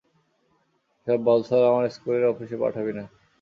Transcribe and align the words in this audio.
এসব 1.07 1.19
বালছাল 1.23 1.61
আমার 1.71 1.85
স্কুলের 1.89 2.23
অফিসে 2.31 2.57
পাঠাবি 2.63 2.93
না। 2.97 3.03